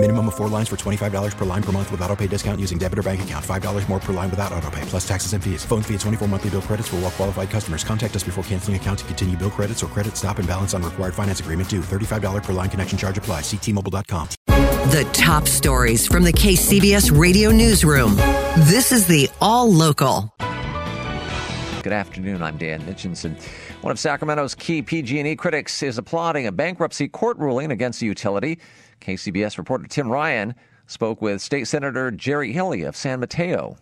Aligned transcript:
Minimum 0.00 0.28
of 0.28 0.36
four 0.36 0.48
lines 0.48 0.68
for 0.68 0.76
$25 0.76 1.36
per 1.36 1.44
line 1.44 1.62
per 1.62 1.72
month 1.72 1.90
with 1.90 2.00
auto 2.02 2.14
pay 2.14 2.28
discount 2.28 2.60
using 2.60 2.78
debit 2.78 3.00
or 3.00 3.02
bank 3.02 3.22
account. 3.22 3.44
$5 3.44 3.88
more 3.88 3.98
per 3.98 4.12
line 4.12 4.30
without 4.30 4.52
auto 4.52 4.70
pay, 4.70 4.80
plus 4.82 5.06
taxes 5.06 5.32
and 5.32 5.42
fees. 5.42 5.64
Phone 5.64 5.82
fee 5.82 5.94
at 5.94 6.00
24 6.00 6.28
monthly 6.28 6.50
bill 6.50 6.62
credits 6.62 6.86
for 6.86 6.96
all 6.96 7.02
well 7.02 7.10
qualified 7.10 7.50
customers. 7.50 7.82
Contact 7.82 8.14
us 8.14 8.22
before 8.22 8.44
canceling 8.44 8.76
account 8.76 9.00
to 9.00 9.04
continue 9.06 9.36
bill 9.36 9.50
credits 9.50 9.82
or 9.82 9.88
credit 9.88 10.16
stop 10.16 10.38
and 10.38 10.46
balance 10.46 10.72
on 10.72 10.84
required 10.84 11.14
finance 11.14 11.40
agreement 11.40 11.68
due. 11.68 11.80
$35 11.80 12.44
per 12.44 12.52
line 12.52 12.70
connection 12.70 12.96
charge 12.96 13.18
apply. 13.18 13.40
Ctmobile.com. 13.40 14.28
The 14.46 15.08
top 15.12 15.48
stories 15.48 16.06
from 16.06 16.22
the 16.22 16.32
KCBS 16.32 17.18
radio 17.18 17.50
newsroom. 17.50 18.14
This 18.68 18.92
is 18.92 19.08
the 19.08 19.28
All 19.40 19.68
Local. 19.72 20.32
Good 21.82 21.92
afternoon. 21.92 22.40
I'm 22.42 22.56
Dan 22.56 22.82
Mitchinson. 22.82 23.40
One 23.82 23.90
of 23.90 23.98
Sacramento's 23.98 24.54
key 24.54 24.80
PG&E 24.82 25.34
critics 25.36 25.82
is 25.82 25.98
applauding 25.98 26.46
a 26.46 26.52
bankruptcy 26.52 27.08
court 27.08 27.38
ruling 27.38 27.72
against 27.72 27.98
the 27.98 28.06
utility. 28.06 28.58
KCBS 29.00 29.58
reporter 29.58 29.86
Tim 29.86 30.08
Ryan 30.10 30.54
spoke 30.86 31.20
with 31.20 31.40
State 31.40 31.66
Senator 31.66 32.10
Jerry 32.10 32.52
Hilley 32.52 32.82
of 32.82 32.96
San 32.96 33.20
Mateo. 33.20 33.76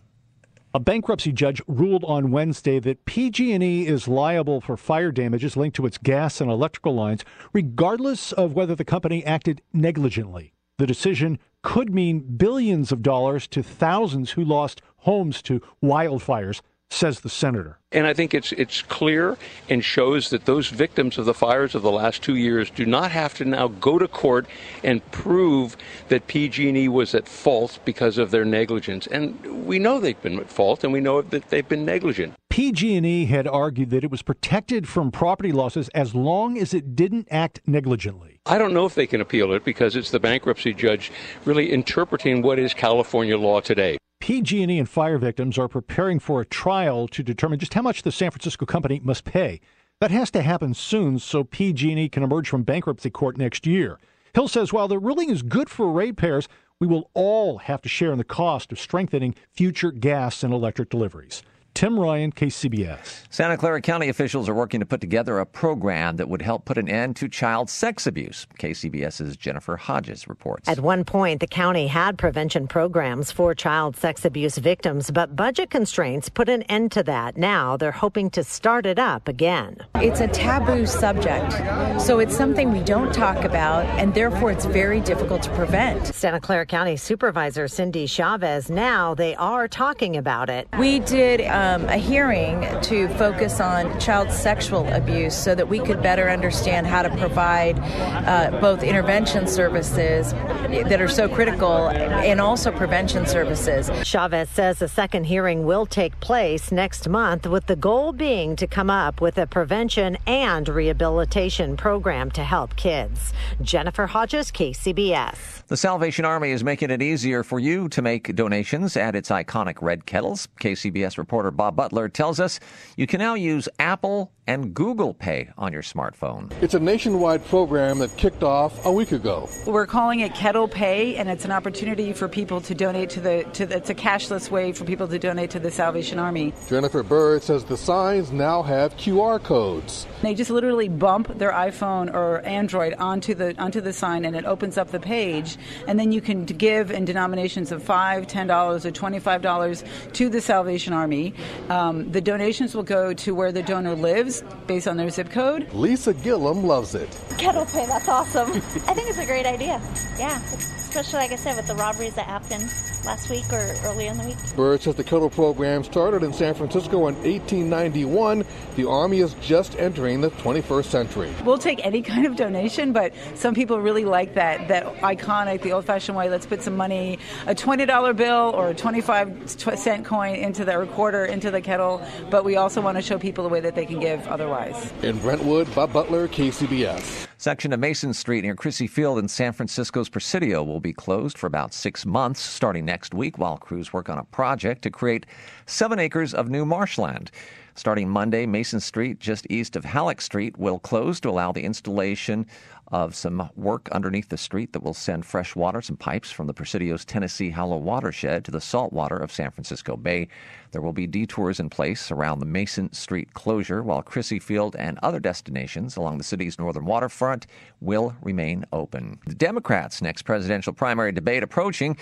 A 0.74 0.80
bankruptcy 0.80 1.32
judge 1.32 1.62
ruled 1.66 2.04
on 2.04 2.30
Wednesday 2.30 2.78
that 2.80 3.06
PG&E 3.06 3.86
is 3.86 4.08
liable 4.08 4.60
for 4.60 4.76
fire 4.76 5.10
damages 5.10 5.56
linked 5.56 5.76
to 5.76 5.86
its 5.86 5.96
gas 5.96 6.40
and 6.40 6.50
electrical 6.50 6.94
lines, 6.94 7.24
regardless 7.54 8.32
of 8.32 8.52
whether 8.52 8.74
the 8.74 8.84
company 8.84 9.24
acted 9.24 9.62
negligently. 9.72 10.52
The 10.78 10.86
decision 10.86 11.38
could 11.62 11.94
mean 11.94 12.36
billions 12.36 12.92
of 12.92 13.02
dollars 13.02 13.46
to 13.48 13.62
thousands 13.62 14.32
who 14.32 14.44
lost 14.44 14.82
homes 14.98 15.40
to 15.42 15.62
wildfires, 15.82 16.60
says 16.90 17.20
the 17.20 17.28
senator. 17.28 17.78
And 17.92 18.06
I 18.06 18.14
think 18.14 18.34
it's 18.34 18.52
it's 18.52 18.82
clear 18.82 19.36
and 19.68 19.84
shows 19.84 20.30
that 20.30 20.44
those 20.44 20.68
victims 20.68 21.18
of 21.18 21.24
the 21.24 21.34
fires 21.34 21.74
of 21.74 21.82
the 21.82 21.90
last 21.90 22.22
two 22.22 22.36
years 22.36 22.70
do 22.70 22.84
not 22.84 23.10
have 23.10 23.34
to 23.34 23.44
now 23.44 23.68
go 23.68 23.98
to 23.98 24.08
court 24.08 24.46
and 24.82 25.08
prove 25.10 25.76
that 26.08 26.26
PG&E 26.26 26.88
was 26.88 27.14
at 27.14 27.28
fault 27.28 27.78
because 27.84 28.18
of 28.18 28.30
their 28.30 28.44
negligence. 28.44 29.06
And 29.06 29.66
we 29.66 29.78
know 29.78 30.00
they've 30.00 30.20
been 30.20 30.38
at 30.38 30.50
fault, 30.50 30.84
and 30.84 30.92
we 30.92 31.00
know 31.00 31.22
that 31.22 31.50
they've 31.50 31.68
been 31.68 31.84
negligent. 31.84 32.34
PG&E 32.50 33.26
had 33.26 33.46
argued 33.46 33.90
that 33.90 34.04
it 34.04 34.10
was 34.10 34.22
protected 34.22 34.88
from 34.88 35.10
property 35.10 35.52
losses 35.52 35.88
as 35.90 36.14
long 36.14 36.56
as 36.56 36.72
it 36.72 36.96
didn't 36.96 37.28
act 37.30 37.60
negligently. 37.66 38.40
I 38.46 38.58
don't 38.58 38.72
know 38.72 38.86
if 38.86 38.94
they 38.94 39.06
can 39.06 39.20
appeal 39.20 39.52
it 39.52 39.64
because 39.64 39.96
it's 39.96 40.10
the 40.10 40.20
bankruptcy 40.20 40.72
judge 40.72 41.12
really 41.44 41.72
interpreting 41.72 42.42
what 42.42 42.58
is 42.58 42.72
California 42.72 43.36
law 43.36 43.60
today. 43.60 43.98
PG&E 44.26 44.76
and 44.76 44.88
fire 44.88 45.18
victims 45.18 45.56
are 45.56 45.68
preparing 45.68 46.18
for 46.18 46.40
a 46.40 46.44
trial 46.44 47.06
to 47.06 47.22
determine 47.22 47.60
just 47.60 47.74
how 47.74 47.82
much 47.82 48.02
the 48.02 48.10
San 48.10 48.32
Francisco 48.32 48.66
company 48.66 49.00
must 49.04 49.22
pay. 49.24 49.60
That 50.00 50.10
has 50.10 50.32
to 50.32 50.42
happen 50.42 50.74
soon 50.74 51.20
so 51.20 51.44
PG&E 51.44 52.08
can 52.08 52.24
emerge 52.24 52.48
from 52.48 52.64
bankruptcy 52.64 53.08
court 53.08 53.38
next 53.38 53.68
year. 53.68 54.00
Hill 54.34 54.48
says 54.48 54.72
while 54.72 54.88
the 54.88 54.98
ruling 54.98 55.30
is 55.30 55.42
good 55.42 55.70
for 55.70 55.92
ratepayers, 55.92 56.48
we 56.80 56.88
will 56.88 57.08
all 57.14 57.58
have 57.58 57.80
to 57.82 57.88
share 57.88 58.10
in 58.10 58.18
the 58.18 58.24
cost 58.24 58.72
of 58.72 58.80
strengthening 58.80 59.36
future 59.52 59.92
gas 59.92 60.42
and 60.42 60.52
electric 60.52 60.90
deliveries. 60.90 61.44
Tim 61.76 62.00
Ryan, 62.00 62.32
KCBS. 62.32 63.26
Santa 63.28 63.58
Clara 63.58 63.82
County 63.82 64.08
officials 64.08 64.48
are 64.48 64.54
working 64.54 64.80
to 64.80 64.86
put 64.86 65.02
together 65.02 65.40
a 65.40 65.44
program 65.44 66.16
that 66.16 66.26
would 66.26 66.40
help 66.40 66.64
put 66.64 66.78
an 66.78 66.88
end 66.88 67.16
to 67.16 67.28
child 67.28 67.68
sex 67.68 68.06
abuse. 68.06 68.46
KCBS's 68.58 69.36
Jennifer 69.36 69.76
Hodges 69.76 70.26
reports. 70.26 70.70
At 70.70 70.80
one 70.80 71.04
point, 71.04 71.40
the 71.40 71.46
county 71.46 71.86
had 71.86 72.16
prevention 72.16 72.66
programs 72.66 73.30
for 73.30 73.54
child 73.54 73.94
sex 73.94 74.24
abuse 74.24 74.56
victims, 74.56 75.10
but 75.10 75.36
budget 75.36 75.68
constraints 75.68 76.30
put 76.30 76.48
an 76.48 76.62
end 76.62 76.92
to 76.92 77.02
that. 77.02 77.36
Now 77.36 77.76
they're 77.76 77.92
hoping 77.92 78.30
to 78.30 78.42
start 78.42 78.86
it 78.86 78.98
up 78.98 79.28
again. 79.28 79.76
It's 79.96 80.20
a 80.20 80.28
taboo 80.28 80.86
subject, 80.86 81.52
so 82.00 82.20
it's 82.20 82.34
something 82.34 82.72
we 82.72 82.80
don't 82.84 83.12
talk 83.12 83.44
about, 83.44 83.84
and 84.00 84.14
therefore 84.14 84.50
it's 84.50 84.64
very 84.64 85.00
difficult 85.00 85.42
to 85.42 85.50
prevent. 85.50 86.06
Santa 86.06 86.40
Clara 86.40 86.64
County 86.64 86.96
Supervisor 86.96 87.68
Cindy 87.68 88.06
Chavez, 88.06 88.70
now 88.70 89.14
they 89.14 89.34
are 89.34 89.68
talking 89.68 90.16
about 90.16 90.48
it. 90.48 90.68
We 90.78 91.00
did. 91.00 91.42
Um, 91.42 91.65
um, 91.66 91.84
a 91.88 91.96
hearing 91.96 92.64
to 92.82 93.08
focus 93.16 93.60
on 93.60 93.98
child 93.98 94.30
sexual 94.30 94.86
abuse 94.92 95.34
so 95.34 95.54
that 95.54 95.68
we 95.68 95.80
could 95.80 96.00
better 96.02 96.30
understand 96.30 96.86
how 96.86 97.02
to 97.02 97.10
provide 97.16 97.78
uh, 97.80 98.56
both 98.60 98.82
intervention 98.82 99.46
services 99.46 100.32
that 100.32 101.00
are 101.00 101.08
so 101.08 101.28
critical 101.28 101.88
and 101.88 102.40
also 102.40 102.70
prevention 102.70 103.26
services. 103.26 103.90
Chavez 104.04 104.48
says 104.48 104.80
a 104.80 104.88
second 104.88 105.24
hearing 105.24 105.64
will 105.64 105.86
take 105.86 106.18
place 106.20 106.70
next 106.70 107.08
month 107.08 107.46
with 107.46 107.66
the 107.66 107.76
goal 107.76 108.12
being 108.12 108.54
to 108.56 108.66
come 108.66 108.90
up 108.90 109.20
with 109.20 109.36
a 109.38 109.46
prevention 109.46 110.16
and 110.26 110.68
rehabilitation 110.68 111.76
program 111.76 112.30
to 112.30 112.44
help 112.44 112.76
kids. 112.76 113.32
Jennifer 113.60 114.06
Hodges, 114.06 114.52
KCBS. 114.52 115.66
The 115.66 115.76
Salvation 115.76 116.24
Army 116.24 116.50
is 116.50 116.62
making 116.62 116.90
it 116.90 117.02
easier 117.02 117.42
for 117.42 117.58
you 117.58 117.88
to 117.88 118.02
make 118.02 118.34
donations 118.36 118.96
at 118.96 119.16
its 119.16 119.30
iconic 119.30 119.82
red 119.82 120.06
kettles. 120.06 120.46
KCBS 120.60 121.18
reporter 121.18 121.50
Bob 121.56 121.76
Butler 121.76 122.08
tells 122.08 122.38
us 122.40 122.60
you 122.96 123.06
can 123.06 123.18
now 123.18 123.34
use 123.34 123.68
Apple 123.78 124.32
and 124.46 124.74
Google 124.74 125.12
Pay 125.12 125.50
on 125.58 125.72
your 125.72 125.82
smartphone. 125.82 126.52
It's 126.62 126.74
a 126.74 126.78
nationwide 126.78 127.44
program 127.46 127.98
that 127.98 128.16
kicked 128.16 128.42
off 128.42 128.84
a 128.86 128.92
week 128.92 129.12
ago. 129.12 129.48
We're 129.66 129.86
calling 129.86 130.20
it 130.20 130.34
Kettle 130.34 130.68
Pay, 130.68 131.16
and 131.16 131.28
it's 131.28 131.44
an 131.44 131.50
opportunity 131.50 132.12
for 132.12 132.28
people 132.28 132.60
to 132.60 132.74
donate 132.74 133.10
to 133.10 133.20
the. 133.20 133.44
To 133.54 133.66
the, 133.66 133.76
it's 133.76 133.90
a 133.90 133.94
cashless 133.94 134.50
way 134.50 134.72
for 134.72 134.84
people 134.84 135.08
to 135.08 135.18
donate 135.18 135.50
to 135.50 135.58
the 135.58 135.70
Salvation 135.70 136.18
Army. 136.18 136.52
Jennifer 136.68 137.02
Bird 137.02 137.42
says 137.42 137.64
the 137.64 137.76
signs 137.76 138.30
now 138.30 138.62
have 138.62 138.96
QR 138.96 139.42
codes. 139.42 140.06
They 140.22 140.34
just 140.34 140.50
literally 140.50 140.88
bump 140.88 141.38
their 141.38 141.52
iPhone 141.52 142.12
or 142.12 142.40
Android 142.40 142.94
onto 142.94 143.34
the 143.34 143.60
onto 143.60 143.80
the 143.80 143.92
sign, 143.92 144.24
and 144.24 144.36
it 144.36 144.44
opens 144.44 144.78
up 144.78 144.90
the 144.90 145.00
page, 145.00 145.56
and 145.88 145.98
then 145.98 146.12
you 146.12 146.20
can 146.20 146.44
give 146.44 146.90
in 146.90 147.04
denominations 147.04 147.72
of 147.72 147.82
five, 147.82 148.26
ten 148.26 148.46
dollars, 148.46 148.86
or 148.86 148.92
twenty-five 148.92 149.42
dollars 149.42 149.82
to 150.12 150.28
the 150.28 150.40
Salvation 150.40 150.92
Army. 150.92 151.34
Um, 151.68 152.10
the 152.10 152.20
donations 152.20 152.74
will 152.74 152.82
go 152.82 153.12
to 153.14 153.34
where 153.34 153.52
the 153.52 153.62
donor 153.62 153.94
lives 153.94 154.42
based 154.66 154.88
on 154.88 154.96
their 154.96 155.10
zip 155.10 155.30
code. 155.30 155.72
Lisa 155.72 156.14
Gillum 156.14 156.64
loves 156.64 156.94
it. 156.94 157.08
Kettle 157.38 157.66
pay, 157.66 157.86
that's 157.86 158.08
awesome. 158.08 158.50
I 158.52 158.94
think 158.94 159.08
it's 159.08 159.18
a 159.18 159.26
great 159.26 159.46
idea. 159.46 159.80
Yeah, 160.18 160.42
especially 160.52 161.18
like 161.20 161.32
I 161.32 161.36
said 161.36 161.56
with 161.56 161.66
the 161.66 161.74
robberies 161.74 162.14
that 162.14 162.26
happened 162.26 162.70
last 163.06 163.30
week 163.30 163.50
or 163.52 163.74
earlier 163.84 164.10
in 164.10 164.18
the 164.18 164.26
week. 164.26 164.36
Bird 164.56 164.82
says 164.82 164.96
the 164.96 165.04
Kettle 165.04 165.30
program 165.30 165.84
started 165.84 166.22
in 166.22 166.32
San 166.32 166.54
Francisco 166.54 167.06
in 167.06 167.14
1891. 167.14 168.44
The 168.74 168.88
Army 168.88 169.20
is 169.20 169.34
just 169.34 169.78
entering 169.78 170.20
the 170.20 170.30
21st 170.32 170.84
century. 170.84 171.32
We'll 171.44 171.58
take 171.58 171.84
any 171.86 172.02
kind 172.02 172.26
of 172.26 172.36
donation, 172.36 172.92
but 172.92 173.14
some 173.34 173.54
people 173.54 173.80
really 173.80 174.04
like 174.04 174.34
that 174.34 174.68
that 174.68 174.84
iconic, 174.96 175.62
the 175.62 175.72
old-fashioned 175.72 176.16
way. 176.16 176.28
Let's 176.28 176.46
put 176.46 176.62
some 176.62 176.76
money, 176.76 177.18
a 177.46 177.54
$20 177.54 178.16
bill 178.16 178.52
or 178.54 178.70
a 178.70 178.74
25 178.74 179.50
cent 179.50 180.04
coin 180.04 180.34
into 180.34 180.64
the 180.64 180.76
recorder, 180.76 181.24
into 181.24 181.50
the 181.50 181.60
kettle. 181.60 182.04
But 182.30 182.44
we 182.44 182.56
also 182.56 182.80
want 182.80 182.96
to 182.96 183.02
show 183.02 183.18
people 183.18 183.44
the 183.44 183.50
way 183.50 183.60
that 183.60 183.74
they 183.74 183.86
can 183.86 184.00
give 184.00 184.26
otherwise. 184.26 184.92
In 185.02 185.18
Brentwood, 185.18 185.72
Bob 185.74 185.92
Butler, 185.92 186.28
KCBS. 186.28 187.25
Section 187.46 187.72
of 187.72 187.78
Mason 187.78 188.12
Street 188.12 188.42
near 188.42 188.56
Crissy 188.56 188.90
Field 188.90 189.20
in 189.20 189.28
San 189.28 189.52
Francisco's 189.52 190.08
Presidio 190.08 190.64
will 190.64 190.80
be 190.80 190.92
closed 190.92 191.38
for 191.38 191.46
about 191.46 191.72
six 191.72 192.04
months, 192.04 192.40
starting 192.40 192.84
next 192.84 193.14
week 193.14 193.38
while 193.38 193.56
crews 193.56 193.92
work 193.92 194.08
on 194.08 194.18
a 194.18 194.24
project 194.24 194.82
to 194.82 194.90
create 194.90 195.26
seven 195.64 196.00
acres 196.00 196.34
of 196.34 196.50
new 196.50 196.66
marshland. 196.66 197.30
Starting 197.76 198.08
Monday, 198.08 198.46
Mason 198.46 198.80
Street, 198.80 199.20
just 199.20 199.46
east 199.50 199.76
of 199.76 199.84
Halleck 199.84 200.22
Street, 200.22 200.56
will 200.56 200.78
close 200.78 201.20
to 201.20 201.28
allow 201.28 201.52
the 201.52 201.62
installation 201.62 202.46
of 202.92 203.14
some 203.16 203.50
work 203.56 203.88
underneath 203.90 204.28
the 204.28 204.36
street 204.36 204.72
that 204.72 204.82
will 204.82 204.94
send 204.94 205.26
fresh 205.26 205.56
water, 205.56 205.82
some 205.82 205.96
pipes 205.96 206.30
from 206.30 206.46
the 206.46 206.54
Presidio's 206.54 207.04
Tennessee 207.04 207.50
Hollow 207.50 207.76
watershed 207.76 208.44
to 208.44 208.50
the 208.50 208.60
saltwater 208.60 209.16
of 209.16 209.32
San 209.32 209.50
Francisco 209.50 209.96
Bay. 209.96 210.28
There 210.70 210.80
will 210.80 210.92
be 210.92 211.06
detours 211.06 211.58
in 211.58 211.68
place 211.68 212.10
around 212.10 212.38
the 212.38 212.46
Mason 212.46 212.92
Street 212.92 213.34
closure, 213.34 213.82
while 213.82 214.02
Crissy 214.02 214.40
Field 214.40 214.76
and 214.76 214.98
other 215.02 215.18
destinations 215.18 215.96
along 215.96 216.18
the 216.18 216.24
city's 216.24 216.58
northern 216.58 216.84
waterfront 216.84 217.46
will 217.80 218.14
remain 218.22 218.64
open. 218.72 219.18
The 219.26 219.34
Democrats' 219.34 220.00
next 220.00 220.22
presidential 220.22 220.72
primary 220.72 221.12
debate 221.12 221.42
approaching, 221.42 221.96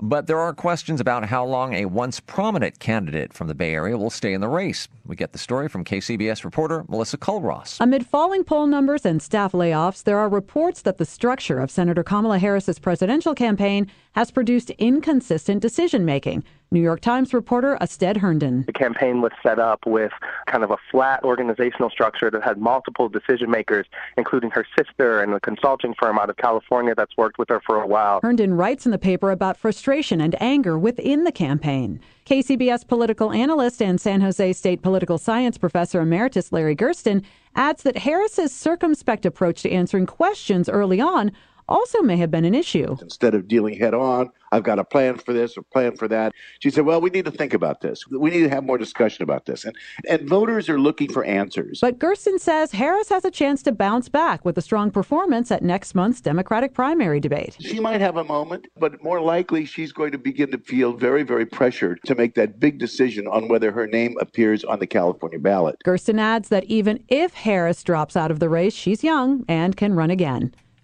but 0.00 0.26
there 0.26 0.40
are 0.40 0.54
questions 0.54 1.00
about 1.00 1.26
how 1.26 1.44
long 1.44 1.74
a 1.74 1.84
once 1.84 2.18
prominent 2.18 2.78
candidate 2.78 3.34
from 3.34 3.48
the 3.48 3.54
Bay 3.54 3.74
Area 3.74 3.98
will 3.98 4.10
stay 4.10 4.32
in 4.32 4.40
the 4.40 4.48
race. 4.48 4.88
We 5.04 5.16
get 5.20 5.32
the 5.32 5.38
story 5.38 5.68
from 5.68 5.84
KCBS 5.84 6.44
reporter 6.44 6.84
Melissa 6.88 7.18
Culross. 7.18 7.76
Amid 7.78 8.06
falling 8.06 8.42
poll 8.42 8.66
numbers 8.66 9.04
and 9.04 9.20
staff 9.20 9.52
layoffs, 9.52 10.02
there 10.02 10.18
are 10.18 10.30
reports 10.30 10.80
that 10.82 10.96
the 10.96 11.04
structure 11.04 11.58
of 11.58 11.70
Senator 11.70 12.02
Kamala 12.02 12.38
Harris's 12.38 12.78
presidential 12.78 13.34
campaign 13.34 13.86
has 14.12 14.30
produced 14.30 14.70
inconsistent 14.70 15.60
decision 15.60 16.06
making. 16.06 16.42
New 16.72 16.80
York 16.80 17.00
Times 17.00 17.34
reporter 17.34 17.76
Astead 17.80 18.18
Herndon. 18.18 18.62
The 18.64 18.72
campaign 18.72 19.20
was 19.22 19.32
set 19.42 19.58
up 19.58 19.84
with 19.86 20.12
kind 20.46 20.62
of 20.62 20.70
a 20.70 20.76
flat 20.88 21.24
organizational 21.24 21.90
structure 21.90 22.30
that 22.30 22.44
had 22.44 22.58
multiple 22.58 23.08
decision 23.08 23.50
makers, 23.50 23.86
including 24.16 24.50
her 24.50 24.64
sister 24.78 25.20
and 25.20 25.34
a 25.34 25.40
consulting 25.40 25.94
firm 26.00 26.16
out 26.16 26.30
of 26.30 26.36
California 26.36 26.94
that's 26.94 27.16
worked 27.16 27.38
with 27.40 27.48
her 27.48 27.60
for 27.66 27.82
a 27.82 27.86
while. 27.88 28.20
Herndon 28.22 28.54
writes 28.54 28.86
in 28.86 28.92
the 28.92 28.98
paper 28.98 29.32
about 29.32 29.56
frustration 29.56 30.20
and 30.20 30.40
anger 30.40 30.78
within 30.78 31.24
the 31.24 31.32
campaign. 31.32 31.98
KCBS 32.24 32.86
political 32.86 33.32
analyst 33.32 33.82
and 33.82 34.00
San 34.00 34.20
Jose 34.20 34.52
State 34.52 34.80
political 34.80 35.18
science 35.18 35.58
professor 35.58 36.00
emeritus 36.00 36.52
Larry 36.52 36.76
Gerston 36.76 37.24
adds 37.56 37.82
that 37.82 37.98
Harris's 37.98 38.54
circumspect 38.54 39.26
approach 39.26 39.62
to 39.62 39.70
answering 39.72 40.06
questions 40.06 40.68
early 40.68 41.00
on 41.00 41.32
also 41.70 42.02
may 42.02 42.16
have 42.16 42.30
been 42.30 42.44
an 42.44 42.54
issue. 42.54 42.96
Instead 43.00 43.34
of 43.34 43.48
dealing 43.48 43.78
head 43.78 43.94
on, 43.94 44.30
I've 44.52 44.64
got 44.64 44.78
a 44.78 44.84
plan 44.84 45.16
for 45.16 45.32
this 45.32 45.56
or 45.56 45.62
plan 45.62 45.96
for 45.96 46.08
that. 46.08 46.32
She 46.58 46.70
said, 46.70 46.84
well, 46.84 47.00
we 47.00 47.10
need 47.10 47.24
to 47.24 47.30
think 47.30 47.54
about 47.54 47.80
this. 47.80 48.06
We 48.08 48.30
need 48.30 48.42
to 48.42 48.48
have 48.48 48.64
more 48.64 48.78
discussion 48.78 49.22
about 49.22 49.46
this. 49.46 49.64
And, 49.64 49.76
and 50.08 50.28
voters 50.28 50.68
are 50.68 50.78
looking 50.78 51.12
for 51.12 51.24
answers. 51.24 51.78
But 51.80 51.98
Gerston 51.98 52.40
says 52.40 52.72
Harris 52.72 53.08
has 53.10 53.24
a 53.24 53.30
chance 53.30 53.62
to 53.62 53.72
bounce 53.72 54.08
back 54.08 54.44
with 54.44 54.58
a 54.58 54.62
strong 54.62 54.90
performance 54.90 55.50
at 55.52 55.62
next 55.62 55.94
month's 55.94 56.20
Democratic 56.20 56.74
primary 56.74 57.20
debate. 57.20 57.56
She 57.60 57.78
might 57.78 58.00
have 58.00 58.16
a 58.16 58.24
moment, 58.24 58.66
but 58.76 59.02
more 59.04 59.20
likely 59.20 59.64
she's 59.64 59.92
going 59.92 60.10
to 60.12 60.18
begin 60.18 60.50
to 60.50 60.58
feel 60.58 60.92
very, 60.92 61.22
very 61.22 61.46
pressured 61.46 62.00
to 62.06 62.14
make 62.16 62.34
that 62.34 62.58
big 62.58 62.78
decision 62.78 63.28
on 63.28 63.48
whether 63.48 63.70
her 63.70 63.86
name 63.86 64.16
appears 64.20 64.64
on 64.64 64.80
the 64.80 64.86
California 64.86 65.38
ballot. 65.38 65.76
Gerston 65.84 66.18
adds 66.18 66.48
that 66.48 66.64
even 66.64 67.04
if 67.08 67.34
Harris 67.34 67.84
drops 67.84 68.16
out 68.16 68.30
of 68.30 68.40
the 68.40 68.48
race, 68.48 68.74
she's 68.74 69.04
young 69.04 69.44
and 69.48 69.76
can 69.76 69.94
run 69.94 70.10
again. 70.10 70.52